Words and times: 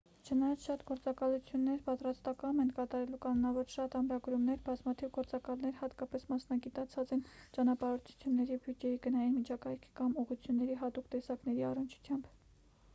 չնայած 0.27 0.63
շատ 0.67 0.83
գործակալություններ 0.85 1.81
պատրաստակամ 1.89 2.61
են 2.63 2.71
կատարելու 2.79 3.19
կանոնավոր 3.25 3.67
շատ 3.73 3.97
ամրագրումներ 3.99 4.63
բազմաթիվ 4.71 5.11
գործակալներ 5.17 5.77
հատկապես 5.83 6.25
մասնագիտացած 6.31 7.13
են 7.17 7.23
ճանապարհորդությունների 7.59 8.59
բյուջեի 8.65 8.97
գնային 9.05 9.37
միջակայքի 9.37 9.93
կամ 10.01 10.17
ուղղությունների 10.25 10.81
հատուկ 10.85 11.13
տեսակների 11.15 11.69
առնչությամբ 11.73 12.33